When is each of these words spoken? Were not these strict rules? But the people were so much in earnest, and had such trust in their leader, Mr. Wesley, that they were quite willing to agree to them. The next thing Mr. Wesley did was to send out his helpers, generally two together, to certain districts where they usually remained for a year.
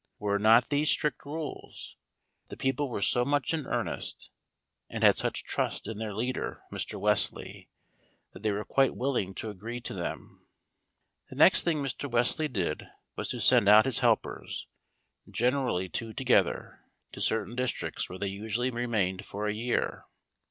Were 0.17 0.39
not 0.39 0.69
these 0.69 0.89
strict 0.89 1.27
rules? 1.27 1.95
But 2.45 2.49
the 2.49 2.57
people 2.63 2.89
were 2.89 3.03
so 3.03 3.23
much 3.23 3.53
in 3.53 3.67
earnest, 3.67 4.31
and 4.89 5.03
had 5.03 5.15
such 5.15 5.43
trust 5.43 5.87
in 5.87 5.99
their 5.99 6.15
leader, 6.15 6.63
Mr. 6.71 6.99
Wesley, 6.99 7.69
that 8.33 8.41
they 8.41 8.49
were 8.51 8.65
quite 8.65 8.95
willing 8.95 9.35
to 9.35 9.51
agree 9.51 9.79
to 9.81 9.93
them. 9.93 10.47
The 11.29 11.35
next 11.35 11.61
thing 11.65 11.83
Mr. 11.83 12.09
Wesley 12.09 12.47
did 12.47 12.87
was 13.15 13.27
to 13.27 13.39
send 13.39 13.69
out 13.69 13.85
his 13.85 13.99
helpers, 13.99 14.65
generally 15.29 15.87
two 15.87 16.13
together, 16.15 16.79
to 17.11 17.21
certain 17.21 17.53
districts 17.55 18.09
where 18.09 18.17
they 18.17 18.25
usually 18.25 18.71
remained 18.71 19.23
for 19.23 19.45
a 19.45 19.53
year. 19.53 20.05